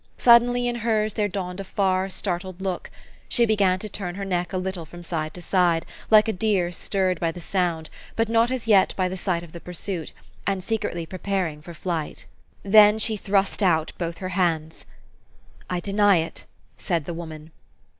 Suddenly 0.17 0.67
in 0.67 0.77
hers 0.77 1.13
there 1.13 1.27
dawned 1.27 1.59
a 1.59 1.63
far, 1.63 2.09
startled 2.09 2.59
look: 2.59 2.89
she 3.29 3.45
began 3.45 3.77
to 3.77 3.87
turn 3.87 4.15
her 4.15 4.25
neck 4.25 4.51
a 4.51 4.57
little 4.57 4.83
from 4.83 5.03
side 5.03 5.31
to 5.35 5.43
side, 5.43 5.85
like 6.09 6.27
a 6.27 6.33
deer 6.33 6.71
stirred 6.71 7.19
by 7.19 7.31
the 7.31 7.39
sound, 7.39 7.87
but 8.15 8.27
not 8.27 8.49
as 8.49 8.65
yet 8.65 8.95
by 8.97 9.07
the 9.07 9.15
sight 9.15 9.43
of 9.43 9.63
pursuit, 9.63 10.11
and 10.47 10.63
secretly 10.63 11.05
preparing 11.05 11.61
for 11.61 11.75
flight. 11.75 12.25
Then 12.63 12.97
she 12.97 13.15
thrust 13.15 13.61
out 13.61 13.93
both 13.99 14.17
her 14.17 14.29
hands." 14.29 14.85
I 15.69 15.79
deny 15.79 16.15
it! 16.17 16.45
V 16.79 16.83
said 16.83 17.05
the 17.05 17.13
woman. 17.13 17.51